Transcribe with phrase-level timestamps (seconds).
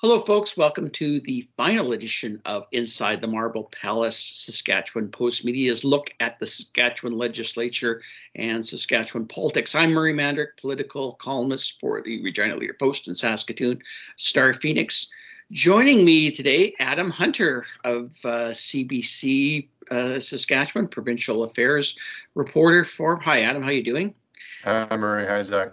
[0.00, 0.56] Hello, folks.
[0.56, 6.46] Welcome to the final edition of Inside the Marble Palace, Saskatchewan Postmedia's look at the
[6.46, 8.00] Saskatchewan legislature
[8.36, 9.74] and Saskatchewan politics.
[9.74, 13.82] I'm Murray Mandryk, political columnist for the Regina Leader Post in Saskatoon,
[14.14, 15.08] Star Phoenix.
[15.50, 21.98] Joining me today, Adam Hunter of uh, CBC uh, Saskatchewan, provincial affairs
[22.36, 23.16] reporter for.
[23.16, 23.64] Hi, Adam.
[23.64, 24.14] How you doing?
[24.62, 25.26] Hi, Murray.
[25.26, 25.72] Hi, Zach.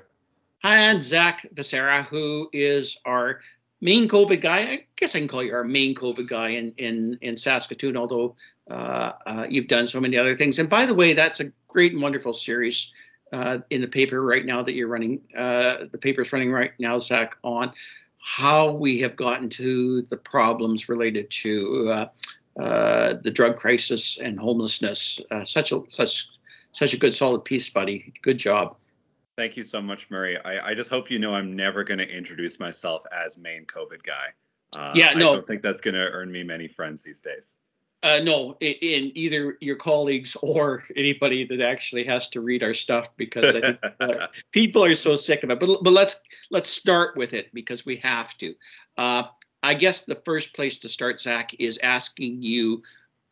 [0.64, 3.42] Hi, and Zach Vescera, who is our
[3.86, 4.60] main COVID guy.
[4.60, 8.36] I guess I can call you our main COVID guy in in in Saskatoon, although
[8.70, 10.60] uh, uh, you've done so many other things.
[10.60, 12.92] And by the way, that's a great and wonderful series
[13.32, 15.22] uh, in the paper right now that you're running.
[15.38, 17.72] Uh, the paper's running right now, Zach, on
[18.18, 24.40] how we have gotten to the problems related to uh, uh, the drug crisis and
[24.40, 25.22] homelessness.
[25.44, 26.30] such a such
[26.72, 28.14] such a good solid piece, buddy.
[28.24, 28.78] Good job.
[29.38, 30.38] Thank you so much, Murray.
[30.44, 34.04] I, I just hope you know I'm never going to introduce myself as main COVID
[34.04, 34.28] guy.
[34.76, 35.32] Uh, yeah, no.
[35.32, 37.58] I don't think that's going to earn me many friends these days.
[38.04, 42.74] Uh, no, in, in, either your colleagues or anybody that actually has to read our
[42.74, 45.60] stuff because I think people, are, people are so sick of it.
[45.60, 48.54] But but let's let's start with it because we have to.
[48.98, 49.24] Uh,
[49.64, 52.84] I guess the first place to start, Zach, is asking you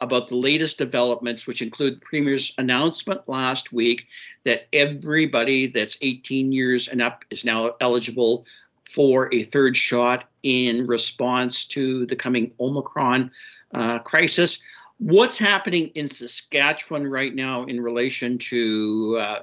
[0.04, 4.08] about the latest developments, which include the Premier's announcement last week
[4.44, 8.46] that everybody that's 18 years and up is now eligible
[8.84, 13.32] for a third shot in response to the coming Omicron
[13.74, 14.62] uh, crisis.
[14.98, 19.40] What's happening in Saskatchewan right now in relation to uh,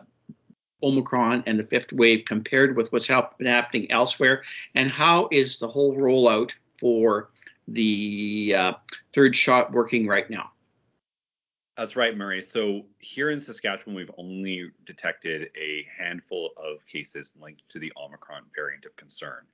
[0.82, 4.42] Omicron and the fifth wave compared with what's happening elsewhere?
[4.74, 7.30] And how is the whole rollout for
[7.72, 8.72] the uh,
[9.12, 10.50] third shot working right now.
[11.76, 12.42] That's right, Murray.
[12.42, 18.42] So here in Saskatchewan, we've only detected a handful of cases linked to the Omicron
[18.54, 19.46] variant of concern.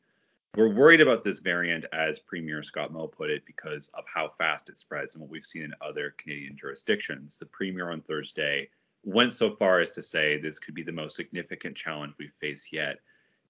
[0.56, 4.70] We're worried about this variant, as Premier Scott Moe put it, because of how fast
[4.70, 7.38] it spreads and what we've seen in other Canadian jurisdictions.
[7.38, 8.70] The Premier on Thursday
[9.04, 12.72] went so far as to say this could be the most significant challenge we've faced
[12.72, 12.96] yet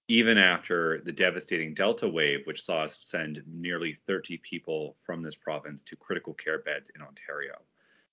[0.07, 5.35] even after the devastating Delta wave, which saw us send nearly 30 people from this
[5.35, 7.55] province to critical care beds in Ontario.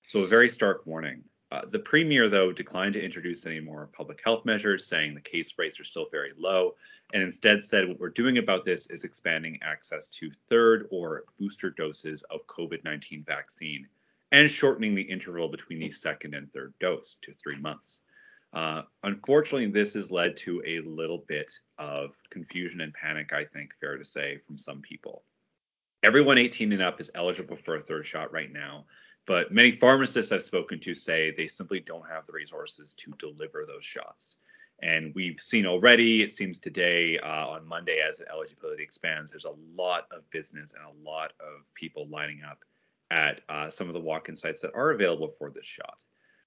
[0.07, 1.23] So, a very stark warning.
[1.51, 5.53] Uh, the premier, though, declined to introduce any more public health measures, saying the case
[5.57, 6.75] rates are still very low,
[7.13, 11.69] and instead said what we're doing about this is expanding access to third or booster
[11.69, 13.87] doses of COVID 19 vaccine
[14.31, 18.03] and shortening the interval between the second and third dose to three months.
[18.55, 23.73] Uh, unfortunately, this has led to a little bit of confusion and panic, I think,
[23.81, 25.23] fair to say, from some people.
[26.03, 28.85] Everyone 18 and up is eligible for a third shot right now,
[29.27, 33.65] but many pharmacists I've spoken to say they simply don't have the resources to deliver
[33.65, 34.37] those shots.
[34.81, 39.45] And we've seen already, it seems today uh, on Monday, as the eligibility expands, there's
[39.45, 42.59] a lot of business and a lot of people lining up
[43.11, 45.97] at uh, some of the walk in sites that are available for this shot.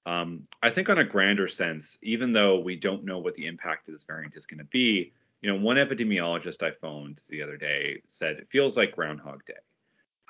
[0.09, 3.89] Um, I think on a grander sense, even though we don't know what the impact
[3.89, 7.59] of this variant is going to be, you know, one epidemiologist I phoned the other
[7.59, 9.53] day said it feels like Groundhog Day.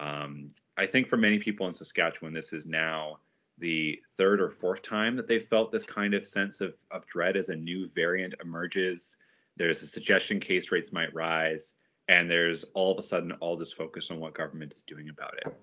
[0.01, 3.19] Um, I think for many people in Saskatchewan, this is now
[3.59, 7.37] the third or fourth time that they've felt this kind of sense of, of dread
[7.37, 9.17] as a new variant emerges.
[9.57, 11.77] There's a suggestion case rates might rise,
[12.09, 15.35] and there's all of a sudden all this focus on what government is doing about
[15.39, 15.57] it.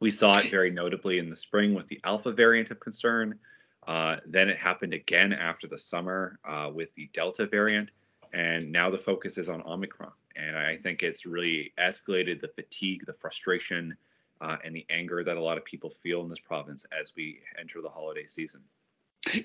[0.00, 3.38] We saw it very notably in the spring with the Alpha variant of concern.
[3.86, 7.90] Uh, then it happened again after the summer uh, with the Delta variant.
[8.32, 10.12] And now the focus is on Omicron.
[10.34, 13.96] And I think it's really escalated the fatigue, the frustration,
[14.40, 17.40] uh, and the anger that a lot of people feel in this province as we
[17.58, 18.62] enter the holiday season.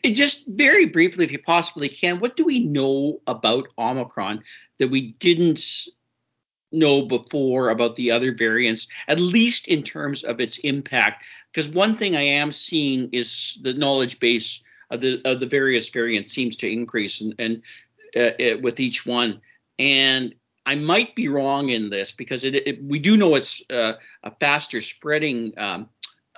[0.04, 4.44] Just very briefly, if you possibly can, what do we know about Omicron
[4.78, 5.88] that we didn't
[6.72, 11.24] know before about the other variants, at least in terms of its impact.
[11.52, 15.90] Because one thing I am seeing is the knowledge base of the of the various
[15.90, 17.58] variants seems to increase and, and
[18.16, 19.42] uh, it, with each one.
[19.80, 23.94] And I might be wrong in this because it, it, we do know it's uh,
[24.23, 25.90] a faster spreading um,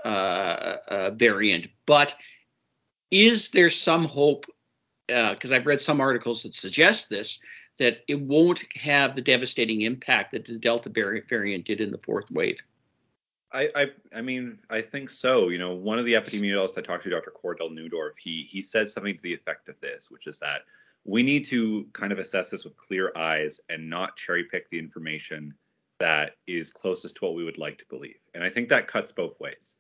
[0.05, 0.07] uh,
[0.87, 2.15] uh variant, but
[3.11, 4.45] is there some hope?
[5.07, 7.39] Because uh, I've read some articles that suggest this
[7.79, 12.29] that it won't have the devastating impact that the Delta variant did in the fourth
[12.29, 12.59] wave.
[13.51, 15.49] I, I, I mean, I think so.
[15.49, 17.31] You know, one of the epidemiologists I talked to, Dr.
[17.31, 20.61] Cordell Neudorf, he he said something to the effect of this, which is that
[21.05, 24.79] we need to kind of assess this with clear eyes and not cherry pick the
[24.79, 25.53] information
[25.99, 28.17] that is closest to what we would like to believe.
[28.33, 29.77] And I think that cuts both ways.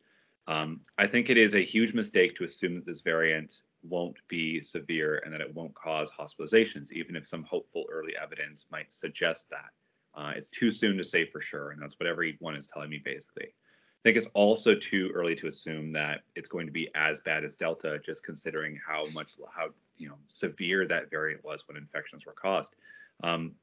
[0.47, 4.61] Um, I think it is a huge mistake to assume that this variant won't be
[4.61, 9.49] severe and that it won't cause hospitalizations, even if some hopeful early evidence might suggest
[9.49, 9.69] that.
[10.15, 13.01] Uh, it's too soon to say for sure, and that's what everyone is telling me
[13.03, 13.45] basically.
[13.45, 17.45] I think it's also too early to assume that it's going to be as bad
[17.45, 22.25] as Delta, just considering how much how you know severe that variant was when infections
[22.25, 22.75] were caused.
[23.23, 23.55] Um,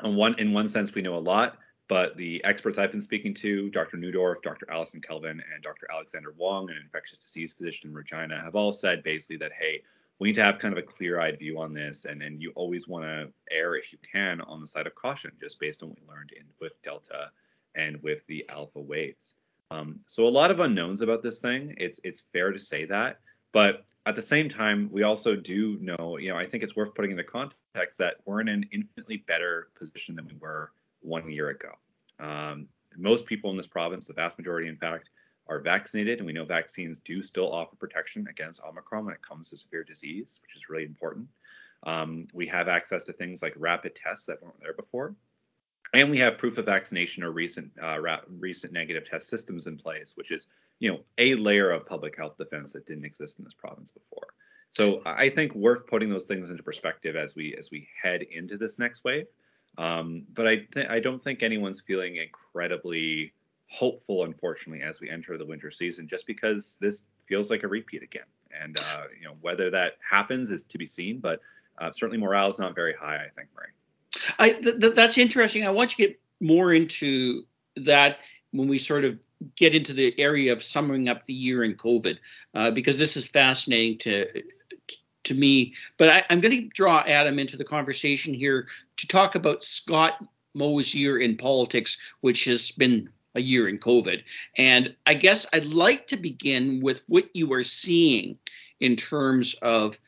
[0.00, 1.58] one in one sense, we know a lot,
[1.92, 3.98] but the experts I've been speaking to, Dr.
[3.98, 4.64] Neudorf, Dr.
[4.70, 5.86] Alyson Kelvin, and Dr.
[5.92, 9.82] Alexander Wong, an infectious disease physician in Regina, have all said basically that hey,
[10.18, 12.88] we need to have kind of a clear-eyed view on this, and and you always
[12.88, 15.98] want to err if you can on the side of caution, just based on what
[16.00, 17.30] we learned in with Delta
[17.74, 19.34] and with the Alpha waves.
[19.70, 21.74] Um, so a lot of unknowns about this thing.
[21.76, 23.20] It's it's fair to say that,
[23.52, 26.94] but at the same time, we also do know, you know, I think it's worth
[26.94, 30.72] putting into context that we're in an infinitely better position than we were
[31.02, 31.72] one year ago.
[32.20, 35.08] Um, most people in this province, the vast majority, in fact,
[35.48, 39.50] are vaccinated, and we know vaccines do still offer protection against Omicron when it comes
[39.50, 41.28] to severe disease, which is really important.
[41.84, 45.14] Um, we have access to things like rapid tests that weren't there before,
[45.92, 49.76] and we have proof of vaccination or recent uh, ra- recent negative test systems in
[49.76, 50.46] place, which is
[50.78, 54.28] you know a layer of public health defense that didn't exist in this province before.
[54.70, 58.56] So I think worth putting those things into perspective as we as we head into
[58.56, 59.26] this next wave.
[59.78, 63.32] Um, but I th- I don't think anyone's feeling incredibly
[63.68, 68.02] hopeful, unfortunately, as we enter the winter season, just because this feels like a repeat
[68.02, 68.26] again.
[68.62, 71.40] And uh, you know whether that happens is to be seen, but
[71.80, 73.24] uh, certainly morale is not very high.
[73.24, 73.70] I think, Murray.
[74.38, 75.66] I th- th- that's interesting.
[75.66, 77.44] I want to get more into
[77.76, 78.18] that
[78.50, 79.18] when we sort of
[79.56, 82.18] get into the area of summing up the year in COVID,
[82.54, 84.42] uh, because this is fascinating to
[85.32, 85.74] to me.
[85.96, 88.68] But I, am going to draw Adam into the conversation here
[88.98, 90.22] to talk about Scott
[90.54, 94.22] Moe's year in politics, which has been a year in COVID.
[94.56, 98.38] And I guess I'd like to begin with what you are seeing
[98.80, 99.98] in terms of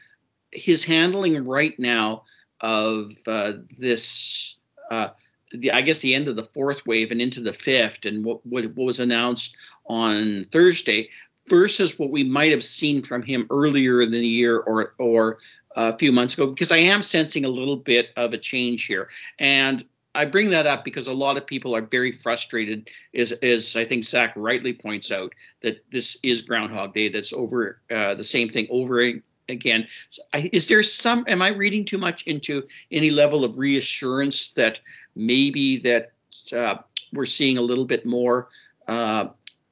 [0.53, 2.25] his handling right now
[2.61, 4.57] of uh, this.
[4.91, 5.09] Uh,
[5.53, 8.45] the, I guess the end of the fourth wave and into the fifth, and what,
[8.45, 9.57] what was announced
[9.87, 11.11] on Thursday
[11.49, 15.39] versus what we might have seen from him earlier in the year or or
[15.77, 19.09] a few months ago because I am sensing a little bit of a change here.
[19.39, 23.75] And I bring that up because a lot of people are very frustrated as as
[23.77, 25.33] I think Zach rightly points out
[25.63, 29.13] that this is Groundhog Day that's over uh, the same thing over
[29.49, 29.89] again.
[30.11, 32.63] So I, is there some am I reading too much into
[32.93, 34.81] any level of reassurance that
[35.17, 36.13] maybe that
[36.53, 36.77] uh,
[37.13, 38.49] we're seeing a little bit more
[38.87, 39.29] uh,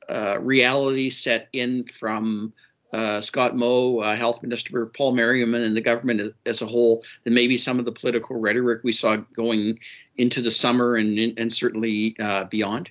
[0.09, 2.53] uh, reality set in from
[2.93, 7.35] uh, Scott Moe, uh, Health Minister Paul Merriman, and the government as a whole than
[7.35, 9.79] maybe some of the political rhetoric we saw going
[10.17, 12.91] into the summer and and certainly uh, beyond?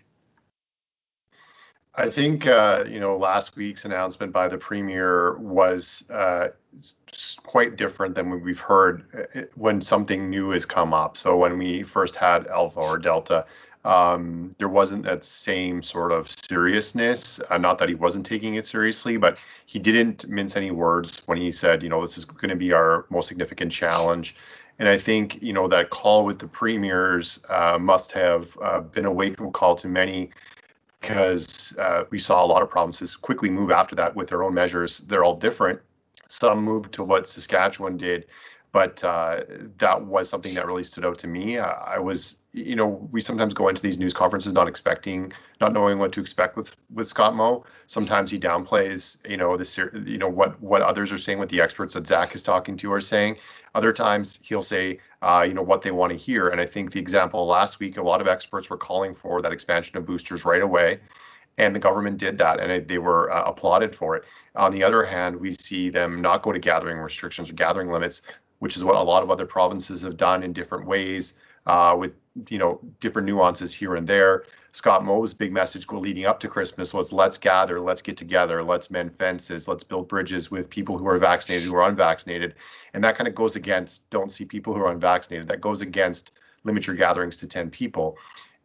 [1.94, 6.48] I think uh, you know last week's announcement by the premier was uh,
[7.44, 11.16] quite different than what we've heard when something new has come up.
[11.16, 13.46] So when we first had Alpha or Delta,
[13.84, 17.40] um, there wasn't that same sort of seriousness.
[17.50, 21.38] Uh, not that he wasn't taking it seriously, but he didn't mince any words when
[21.38, 24.36] he said, you know, this is going to be our most significant challenge.
[24.80, 29.06] And I think, you know, that call with the premiers uh, must have uh, been
[29.06, 30.32] a wake up call to many
[31.00, 34.54] because uh, we saw a lot of provinces quickly move after that with their own
[34.54, 35.00] measures.
[35.00, 35.80] They're all different.
[36.28, 38.26] Some moved to what Saskatchewan did,
[38.72, 39.42] but uh,
[39.78, 41.60] that was something that really stood out to me.
[41.60, 45.74] I, I, was, you know, we sometimes go into these news conferences not expecting, not
[45.74, 47.66] knowing what to expect with with Scott Moe.
[47.88, 51.60] Sometimes he downplays, you know, this, you know, what what others are saying, what the
[51.60, 53.38] experts that Zach is talking to are saying.
[53.76, 56.50] Other times he'll say, uh, you know, what they want to hear.
[56.50, 59.52] And I think the example last week, a lot of experts were calling for that
[59.52, 61.00] expansion of boosters right away
[61.58, 64.24] and the government did that and they were uh, applauded for it.
[64.56, 68.22] On the other hand, we see them not go to gathering restrictions or gathering limits
[68.62, 71.34] which is what a lot of other provinces have done in different ways
[71.66, 72.14] uh, with
[72.48, 74.46] you know different nuances here and there.
[74.72, 78.90] Scott Moe's big message leading up to Christmas was let's gather, let's get together, let's
[78.90, 82.54] mend fences, let's build bridges with people who are vaccinated, who are unvaccinated.
[82.94, 85.48] And that kind of goes against don't see people who are unvaccinated.
[85.48, 86.32] That goes against
[86.64, 88.18] limit your gatherings to 10 people.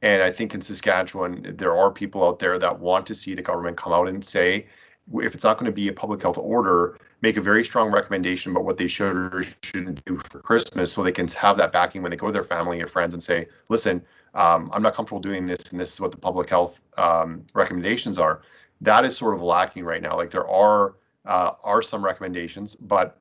[0.03, 3.43] And I think in Saskatchewan, there are people out there that want to see the
[3.43, 4.67] government come out and say,
[5.15, 8.53] if it's not going to be a public health order, make a very strong recommendation
[8.53, 12.01] about what they should or shouldn't do for Christmas so they can have that backing
[12.01, 14.01] when they go to their family or friends and say, listen,
[14.35, 18.17] um, I'm not comfortable doing this and this is what the public health um, recommendations
[18.17, 18.43] are.
[18.81, 20.17] That is sort of lacking right now.
[20.17, 23.19] Like there are uh, are some recommendations, but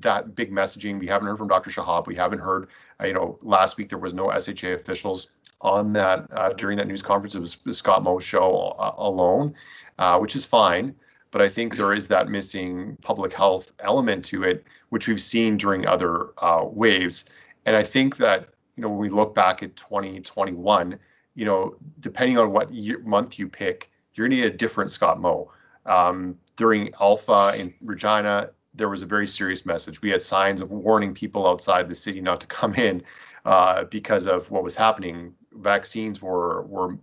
[0.00, 1.70] that big messaging we haven't heard from Dr.
[1.70, 2.06] Shahab.
[2.06, 2.68] We haven't heard,
[3.00, 5.28] uh, you know, last week there was no SHA officials
[5.62, 7.34] on that uh, during that news conference.
[7.34, 9.54] It was Scott Moe's show uh, alone,
[9.98, 10.94] uh, which is fine
[11.36, 15.58] but I think there is that missing public health element to it, which we've seen
[15.58, 17.26] during other uh, waves.
[17.66, 20.98] And I think that you know, when we look back at 2021,
[21.34, 25.20] you know, depending on what year, month you pick, you're to get a different Scott
[25.20, 25.52] Moe.
[25.84, 30.00] Um, during Alpha in Regina, there was a very serious message.
[30.00, 33.02] We had signs of warning people outside the city not to come in
[33.44, 35.34] uh, because of what was happening.
[35.52, 36.96] Vaccines were were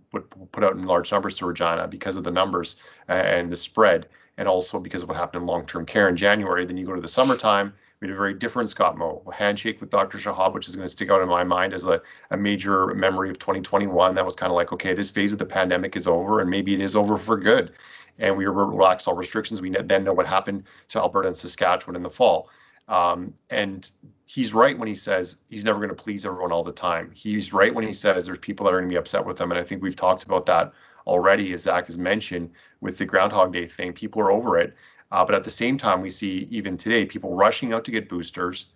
[0.50, 2.74] put out in large numbers to Regina because of the numbers
[3.06, 6.64] and the spread, and also because of what happened in long-term care in January.
[6.64, 7.72] Then you go to the summertime.
[8.00, 9.22] We had a very different Scott Moe.
[9.32, 10.18] Handshake with Dr.
[10.18, 13.30] Shahab, which is going to stick out in my mind as a, a major memory
[13.30, 14.14] of 2021.
[14.14, 16.74] That was kind of like, okay, this phase of the pandemic is over, and maybe
[16.74, 17.72] it is over for good
[18.18, 19.60] and we relaxed all restrictions.
[19.60, 22.48] We then know what happened to Alberta and Saskatchewan in the fall.
[22.86, 23.90] Um, and
[24.26, 27.10] he's right when he says he's never going to please everyone all the time.
[27.14, 29.50] He's right when he says there's people that are going to be upset with him.
[29.50, 30.72] And I think we've talked about that
[31.06, 33.92] already, as Zach has mentioned with the Groundhog Day thing.
[33.92, 34.74] People are over it.
[35.12, 38.08] Uh, but at the same time, we see even today people rushing out to get
[38.08, 38.66] boosters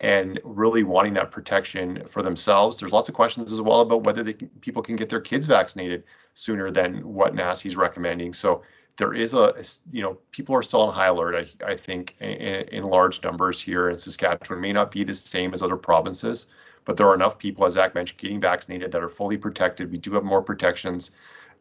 [0.00, 2.78] and really wanting that protection for themselves.
[2.78, 6.04] There's lots of questions as well about whether can, people can get their kids vaccinated
[6.34, 8.32] sooner than what NACI's recommending.
[8.32, 8.62] So
[8.96, 9.54] there is a,
[9.90, 11.34] you know, people are still on high alert.
[11.34, 15.14] I, I think in, in, large numbers here in Saskatchewan it may not be the
[15.14, 16.46] same as other provinces,
[16.84, 19.90] but there are enough people, as Zach mentioned, getting vaccinated that are fully protected.
[19.90, 21.12] We do have more protections,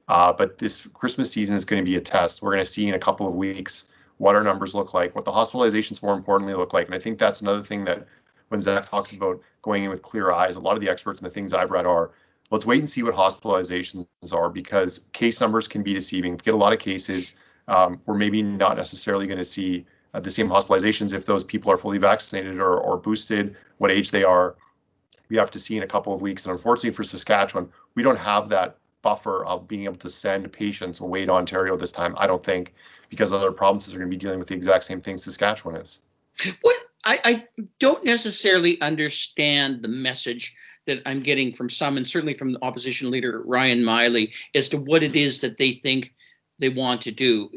[0.07, 2.41] uh, but this Christmas season is going to be a test.
[2.41, 3.85] We're going to see in a couple of weeks
[4.17, 7.19] what our numbers look like, what the hospitalizations more importantly look like, and I think
[7.19, 8.07] that's another thing that
[8.49, 11.25] when Zach talks about going in with clear eyes, a lot of the experts and
[11.25, 12.11] the things I've read are
[12.51, 16.33] let's wait and see what hospitalizations are because case numbers can be deceiving.
[16.33, 17.33] If you get a lot of cases,
[17.67, 21.71] um, we're maybe not necessarily going to see uh, the same hospitalizations if those people
[21.71, 24.55] are fully vaccinated or, or boosted, what age they are.
[25.29, 26.45] We have to see in a couple of weeks.
[26.45, 30.99] And unfortunately for Saskatchewan, we don't have that buffer of being able to send patients
[30.99, 32.73] away to Ontario this time, I don't think,
[33.07, 35.99] because other provinces are going to be dealing with the exact same thing Saskatchewan is.
[36.61, 37.47] What I, I
[37.79, 40.53] don't necessarily understand the message
[40.87, 44.77] that I'm getting from some, and certainly from the opposition leader Ryan Meili, as to
[44.77, 46.13] what it is that they think
[46.59, 47.49] they want to do.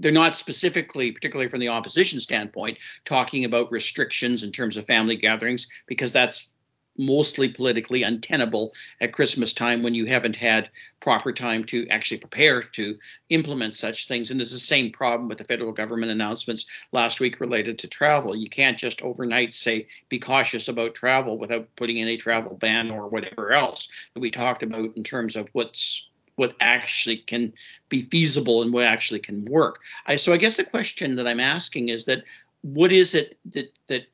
[0.00, 5.16] They're not specifically, particularly from the opposition standpoint, talking about restrictions in terms of family
[5.16, 6.53] gatherings, because that's
[6.96, 10.70] mostly politically untenable at Christmas time when you haven't had
[11.00, 12.96] proper time to actually prepare to
[13.30, 14.30] implement such things.
[14.30, 18.36] And there's the same problem with the federal government announcements last week related to travel.
[18.36, 22.90] You can't just overnight say be cautious about travel without putting in a travel ban
[22.90, 27.52] or whatever else that we talked about in terms of what's what actually can
[27.88, 29.78] be feasible and what actually can work.
[30.06, 32.24] I, so I guess the question that I'm asking is that
[32.62, 34.06] what is it that that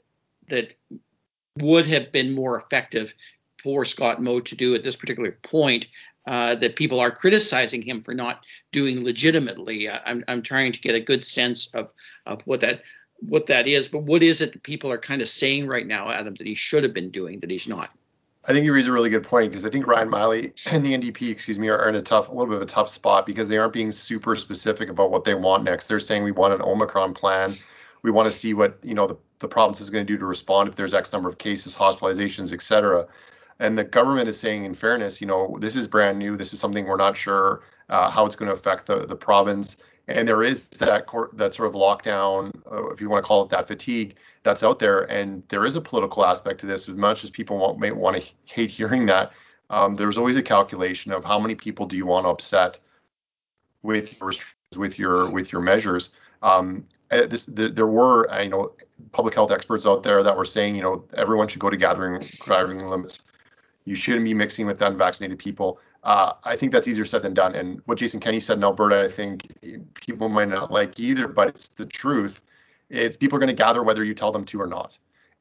[0.49, 0.75] that
[1.59, 3.15] would have been more effective
[3.63, 5.87] for Scott Moe to do at this particular point
[6.27, 9.89] uh, that people are criticizing him for not doing legitimately.
[9.89, 11.93] Uh, I'm, I'm trying to get a good sense of
[12.27, 12.83] of what that
[13.21, 13.89] what that is.
[13.89, 16.55] But what is it that people are kind of saying right now, Adam, that he
[16.55, 17.91] should have been doing that he's not?
[18.45, 20.97] I think you raise a really good point because I think Ryan Meili and the
[20.97, 23.49] NDP, excuse me, are in a tough, a little bit of a tough spot because
[23.49, 25.87] they aren't being super specific about what they want next.
[25.87, 27.57] They're saying we want an Omicron plan.
[28.03, 30.27] We want to see what you know the the province is going to do to
[30.27, 33.07] respond if there's X number of cases, hospitalizations, et cetera.
[33.59, 36.37] And the government is saying, in fairness, you know, this is brand new.
[36.37, 39.77] This is something we're not sure uh, how it's going to affect the, the province.
[40.09, 43.51] And there is that that sort of lockdown, uh, if you want to call it
[43.51, 45.03] that, fatigue that's out there.
[45.11, 46.89] And there is a political aspect to this.
[46.89, 49.33] As much as people want, may want to hate hearing that,
[49.69, 52.81] um, there's always a calculation of how many people do you want to upset
[53.83, 54.33] with your
[54.77, 56.11] with your with your measures.
[56.43, 58.73] Um, this, there, there were, you know,
[59.13, 62.27] public health experts out there that were saying, you know, everyone should go to gathering
[62.47, 63.19] gathering limits.
[63.85, 65.81] You shouldn't be mixing with unvaccinated people.
[66.05, 67.55] Uh, I think that's easier said than done.
[67.55, 69.49] And what Jason Kenney said in Alberta, I think
[69.95, 72.41] people might not like either, but it's the truth.
[72.89, 74.97] It's people are going to gather whether you tell them to or not.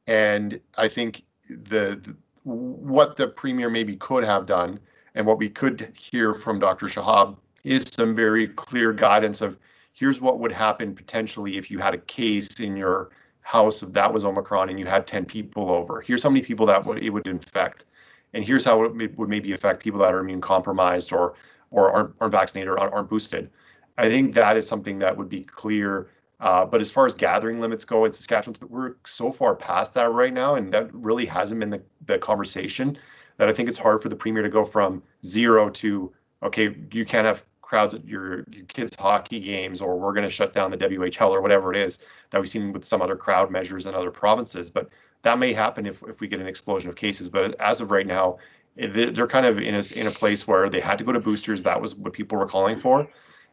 [0.06, 4.80] And I think the, the what the premier maybe could have done,
[5.14, 6.86] and what we could hear from Dr.
[6.86, 9.58] Shahab is some very clear guidance of
[9.92, 13.10] here's what would happen potentially if you had a case in your
[13.42, 16.00] house if that was Omicron and you had 10 people over.
[16.00, 17.86] Here's how many people that would it would infect,
[18.34, 21.34] and here's how it would maybe affect people that are immune compromised or
[21.70, 23.50] or aren't, aren't vaccinated or aren't, aren't boosted.
[23.98, 26.08] I think that is something that would be clear.
[26.40, 30.10] Uh, but as far as gathering limits go in Saskatchewan, we're so far past that
[30.10, 32.96] right now, and that really hasn't been the, the conversation
[33.36, 37.04] that I think it's hard for the premier to go from zero to okay, you
[37.04, 40.72] can't have crowds at your, your kids' hockey games, or we're going to shut down
[40.72, 42.00] the WHL or whatever it is
[42.30, 44.68] that we've seen with some other crowd measures in other provinces.
[44.68, 44.88] But
[45.22, 47.28] that may happen if, if we get an explosion of cases.
[47.30, 48.38] But as of right now,
[48.76, 51.20] eh, they're kind of in a, in a place where they had to go to
[51.20, 51.62] boosters.
[51.62, 53.08] That was what people were calling for.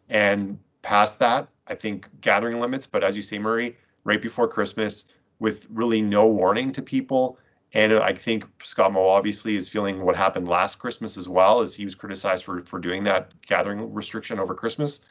[0.10, 2.88] And past that, I think gathering limits.
[2.88, 5.06] But as you say, Murray, right before Christmas,
[5.38, 7.38] with really no warning to people
[7.74, 11.76] And I think Scott Moe obviously is feeling what happened last Christmas as well, as
[11.76, 15.02] he was criticized for for doing that gathering restriction over Christmas.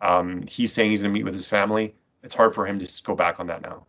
[0.00, 1.94] Um, he's saying he's going to meet with his family.
[2.22, 3.86] It's hard for him to go back on that now.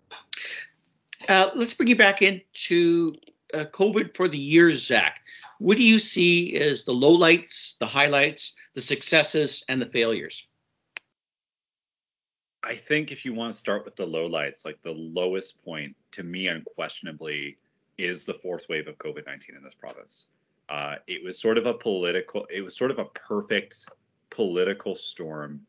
[1.28, 3.16] Uh, let's bring you back into
[3.54, 5.22] uh, COVID for the year, Zach.
[5.60, 10.48] What do you see as the lowlights, the highlights, the successes, and the failures?
[12.64, 16.24] I think if you want to start with the lowlights, like the lowest point to
[16.24, 17.58] me, unquestionably,
[17.98, 20.28] is the fourth wave of COVID 19 in this province.
[20.70, 23.86] Uh, it was sort of a political, it was sort of a perfect
[24.30, 25.62] political storm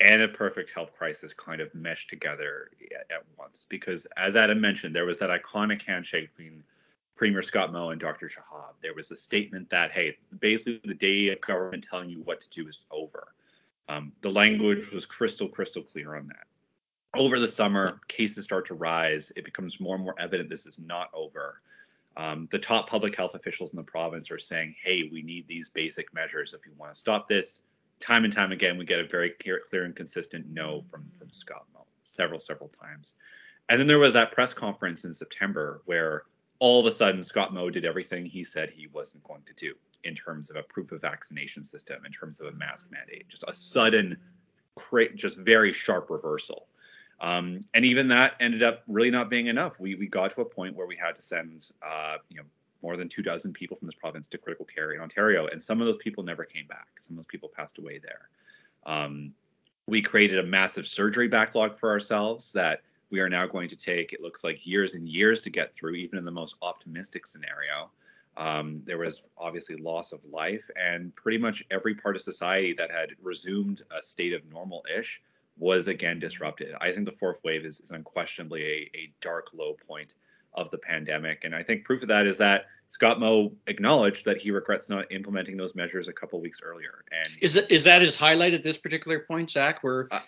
[0.00, 3.66] and a perfect health crisis kind of meshed together at, at, once.
[3.68, 6.64] Because as Adam mentioned, there was that iconic handshake between
[7.16, 8.28] Premier Scott Moe and Dr.
[8.28, 8.72] Shahab.
[8.80, 12.48] There was a statement that, hey, basically the day of government telling you what to
[12.48, 13.34] do is over.
[13.90, 16.46] Um, the language was crystal, crystal clear on that.
[17.16, 19.32] Over the summer, cases start to rise.
[19.36, 21.60] It becomes more and more evident this is not over.
[22.16, 25.70] Um, the top public health officials in the province are saying, hey, we need these
[25.70, 27.64] basic measures if you want to stop this
[28.00, 31.30] time and time again, we get a very clear, clear and consistent no from from
[31.30, 33.14] Scott Moe several several times.
[33.68, 36.24] And then there was that press conference in September where
[36.58, 39.74] all of a sudden Scott Moe did everything he said he wasn't going to do
[40.04, 43.44] in terms of a proof of vaccination system, in terms of a mask mandate, just
[43.46, 44.16] a sudden,
[45.14, 46.66] just very sharp reversal.
[47.20, 49.78] Um, and even that ended up really not being enough.
[49.78, 52.44] We we got to a point where we had to send uh, you know
[52.82, 55.80] more than two dozen people from this province to critical care in Ontario, and some
[55.80, 56.88] of those people never came back.
[56.98, 58.28] Some of those people passed away there.
[58.86, 59.34] Um,
[59.86, 64.12] we created a massive surgery backlog for ourselves that we are now going to take,
[64.12, 67.90] it looks like, years and years to get through, even in the most optimistic scenario.
[68.36, 72.90] Um, there was obviously loss of life, and pretty much every part of society that
[72.90, 75.20] had resumed a state of normal ish
[75.60, 76.74] was again disrupted.
[76.80, 80.14] I think the fourth wave is, is unquestionably a, a dark low point
[80.54, 81.44] of the pandemic.
[81.44, 85.12] And I think proof of that is that Scott Moe acknowledged that he regrets not
[85.12, 87.04] implementing those measures a couple weeks earlier.
[87.12, 89.84] And is that is that his highlight at this particular point, Zach?
[89.84, 90.20] Where uh,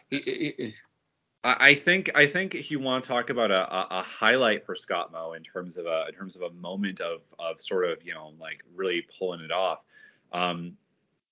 [1.44, 4.76] I think I think if you want to talk about a, a, a, highlight for
[4.76, 8.04] Scott Moe in terms of a in terms of a moment of of sort of
[8.04, 9.80] you know like really pulling it off.
[10.32, 10.76] Um,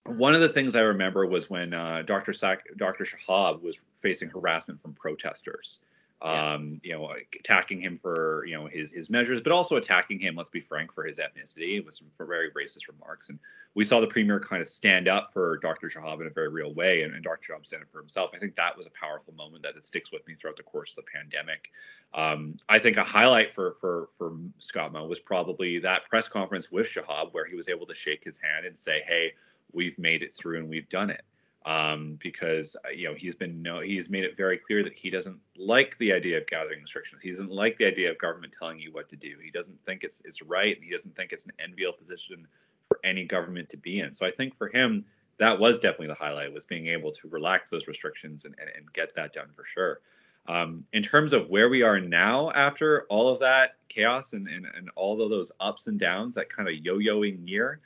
[0.05, 2.33] one of the things I remember was when uh, Dr.
[2.33, 3.05] Sack, Dr.
[3.05, 5.81] Shahab was facing harassment from protesters
[6.23, 10.37] um, you know, attacking him for you know his his measures, but also attacking him.
[10.37, 11.85] Let's be frank, for his ethnicity.
[11.85, 13.39] with some very racist remarks, and
[13.75, 15.89] we saw the premier kind of stand up for Dr.
[15.89, 17.55] Shahab in a very real way, and, and Dr.
[17.55, 18.31] Shahab stand up for himself.
[18.35, 20.91] I think that was a powerful moment that it sticks with me throughout the course
[20.91, 21.71] of the pandemic.
[22.13, 26.71] Um, I think a highlight for for for Scott Moe was probably that press conference
[26.71, 29.33] with Shahab, where he was able to shake his hand and say, "Hey,
[29.73, 31.23] we've made it through and we've done it."
[31.67, 35.11] Um, because uh, you know he's been no he's made it very clear that he
[35.11, 37.21] doesn't like the idea of gathering restrictions.
[37.23, 39.37] He doesn't like the idea of government telling you what to do.
[39.43, 42.47] He doesn't think it's it's right, he doesn't think it's an enviable position
[42.89, 44.15] for any government to be in.
[44.15, 45.05] So I think for him
[45.39, 48.93] that was definitely the highlight was being able to relax those restrictions and, and, and
[48.93, 50.01] get that done for sure.
[50.47, 54.67] Um, in terms of where we are now after all of that chaos and, and,
[54.77, 57.81] and all of those ups and downs, that kind of yo-yoing year,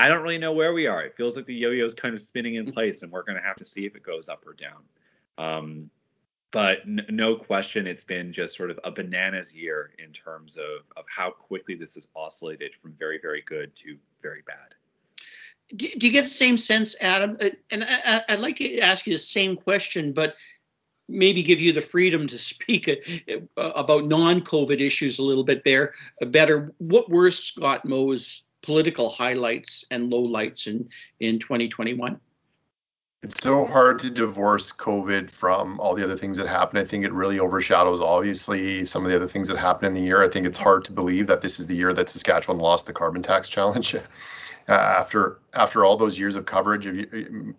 [0.00, 1.02] I don't really know where we are.
[1.02, 3.44] It feels like the yo-yo is kind of spinning in place, and we're going to
[3.44, 4.82] have to see if it goes up or down.
[5.36, 5.90] Um,
[6.52, 10.86] but n- no question, it's been just sort of a bananas year in terms of
[10.96, 14.74] of how quickly this has oscillated from very very good to very bad.
[15.76, 17.36] Do, do you get the same sense, Adam?
[17.38, 20.34] Uh, and I, would like to ask you the same question, but
[21.10, 25.92] maybe give you the freedom to speak uh, about non-COVID issues a little bit there
[26.28, 26.70] better.
[26.78, 30.88] What were Scott Moe's political highlights and lowlights in
[31.20, 32.20] in 2021?
[33.22, 36.78] It's so hard to divorce COVID from all the other things that happened.
[36.78, 40.00] I think it really overshadows, obviously, some of the other things that happened in the
[40.00, 40.24] year.
[40.24, 42.94] I think it's hard to believe that this is the year that Saskatchewan lost the
[42.94, 43.94] carbon tax challenge.
[43.94, 46.96] Uh, after after all those years of coverage, of,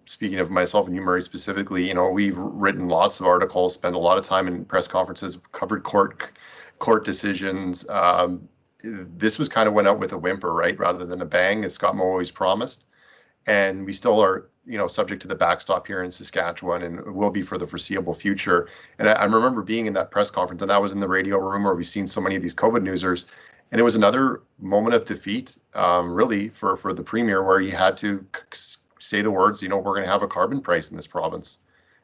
[0.05, 3.95] speaking of myself and you, Murray, specifically, you know, we've written lots of articles, spent
[3.95, 6.29] a lot of time in press conferences, covered court
[6.79, 8.47] court decisions, um,
[8.83, 11.73] this was kind of went out with a whimper, right, rather than a bang, as
[11.73, 12.85] Scott Moe always promised.
[13.47, 17.31] And we still are, you know, subject to the backstop here in Saskatchewan, and will
[17.31, 18.67] be for the foreseeable future.
[18.99, 21.37] And I, I remember being in that press conference, and that was in the radio
[21.37, 23.25] room where we've seen so many of these COVID newsers,
[23.71, 27.69] and it was another moment of defeat, um, really, for for the premier, where he
[27.69, 28.25] had to
[28.99, 31.57] say the words, you know, we're going to have a carbon price in this province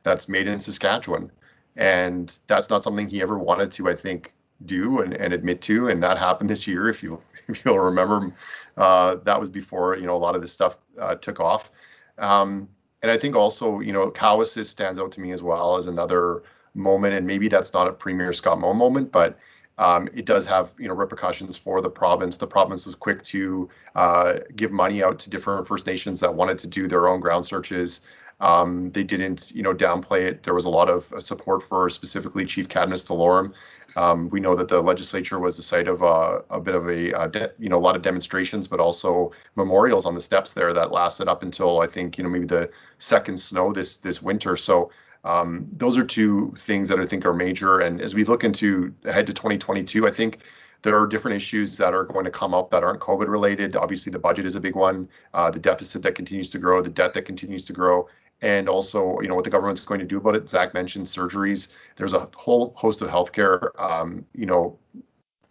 [0.04, 1.32] that's made in Saskatchewan,
[1.76, 4.34] and that's not something he ever wanted to, I think,
[4.66, 6.90] do and, and admit to, and that happened this year.
[6.90, 8.34] If you if you'll remember,
[8.76, 11.72] uh, that was before you know a lot of this stuff uh, took off.
[12.18, 12.68] Um,
[13.02, 16.44] and I think also you know Cowessess stands out to me as well as another
[16.74, 19.38] moment, and maybe that's not a Premier Scott Moe moment, but
[19.78, 22.38] um, it does have you know repercussions for the province.
[22.38, 26.58] The province was quick to uh, give money out to different First Nations that wanted
[26.60, 28.02] to do their own ground searches.
[28.40, 30.44] Um, they didn't you know downplay it.
[30.44, 33.54] There was a lot of support for specifically Chief Cadmus Delorme.
[33.96, 37.14] Um, we know that the legislature was the site of uh, a bit of a
[37.18, 40.72] uh, de- you know a lot of demonstrations, but also memorials on the steps there
[40.74, 42.70] that lasted up until I think you know maybe the
[43.00, 44.56] second snow this this winter.
[44.56, 44.92] So
[45.24, 47.80] um, those are two things that I think are major.
[47.80, 50.40] And as we look into ahead to 2022, I think
[50.82, 53.76] there are different issues that are going to come up that aren't COVID related.
[53.76, 56.90] Obviously, the budget is a big one, uh, the deficit that continues to grow, the
[56.90, 58.08] debt that continues to grow,
[58.42, 60.48] and also, you know, what the government's going to do about it.
[60.48, 61.70] Zach mentioned surgeries.
[61.96, 64.78] There's a whole host of healthcare, um, you know,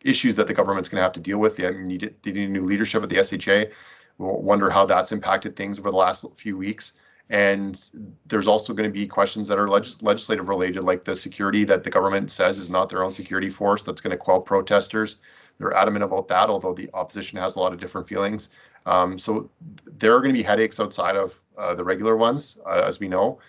[0.02, 1.56] issues that the government's going to have to deal with.
[1.56, 3.72] They need, they need new leadership at the SHA.
[4.18, 6.94] We'll wonder how that's impacted things over the last few weeks.
[7.28, 7.90] And
[8.26, 11.82] there's also going to be questions that are legis- legislative related, like the security that
[11.82, 15.16] the government says is not their own security force that's going to quell protesters.
[15.58, 18.50] They're adamant about that, although the opposition has a lot of different feelings.
[18.84, 19.50] Um, so
[19.98, 23.08] there are going to be headaches outside of uh, the regular ones, uh, as we
[23.08, 23.40] know.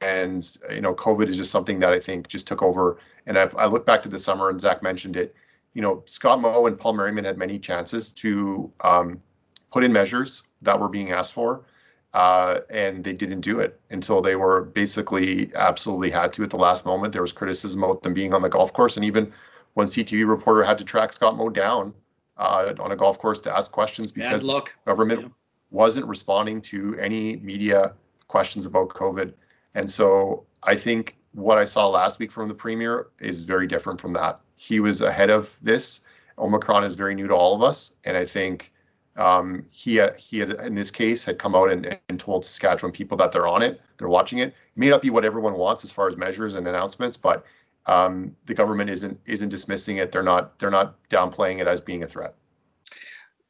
[0.00, 2.98] And, you know, COVID is just something that I think just took over.
[3.26, 5.34] And I've, I look back to the summer, and Zach mentioned it.
[5.74, 9.22] You know, Scott Moe and Paul Merriman had many chances to um,
[9.70, 11.64] put in measures that were being asked for
[12.12, 16.56] uh, and they didn't do it until they were basically absolutely had to at the
[16.56, 17.12] last moment.
[17.12, 19.32] There was criticism about them being on the golf course, and even
[19.74, 21.94] one CTV reporter had to track Scott Moe down
[22.36, 24.42] uh, on a golf course to ask questions because
[24.84, 25.28] government yeah.
[25.70, 27.92] wasn't responding to any media
[28.26, 29.32] questions about COVID.
[29.74, 34.00] And so I think what I saw last week from the premier is very different
[34.00, 34.40] from that.
[34.56, 36.00] He was ahead of this.
[36.38, 38.72] Omicron is very new to all of us, and I think
[39.16, 43.16] um, he he had in this case had come out and, and told Saskatchewan people
[43.18, 44.48] that they're on it, they're watching it.
[44.48, 44.54] it.
[44.76, 47.44] May not be what everyone wants as far as measures and announcements, but
[47.86, 50.12] um, the government isn't isn't dismissing it.
[50.12, 52.34] They're not they're not downplaying it as being a threat.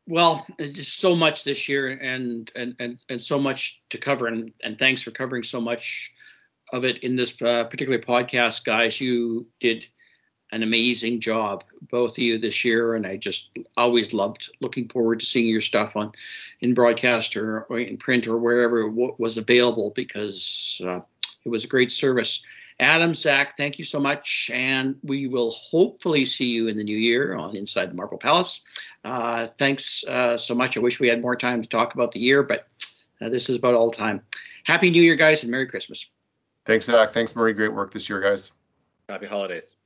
[0.07, 4.53] Well, just so much this year, and and and and so much to cover, and
[4.63, 6.13] and thanks for covering so much
[6.73, 9.01] of it in this uh, particular podcast, guys.
[9.01, 9.87] You did
[10.53, 15.21] an amazing job, both of you this year, and I just always loved looking forward
[15.21, 16.13] to seeing your stuff on
[16.61, 21.01] in broadcast or, or in print or wherever it was available because uh,
[21.45, 22.43] it was a great service.
[22.81, 26.97] Adam, Zach, thank you so much, and we will hopefully see you in the new
[26.97, 28.63] year on Inside the Marble Palace.
[29.05, 30.77] Uh, thanks uh, so much.
[30.77, 32.67] I wish we had more time to talk about the year, but
[33.21, 34.23] uh, this is about all the time.
[34.65, 36.11] Happy New Year, guys, and Merry Christmas.
[36.65, 37.13] Thanks, Zach.
[37.13, 37.53] Thanks, Murray.
[37.53, 38.51] Great work this year, guys.
[39.09, 39.77] Happy holidays.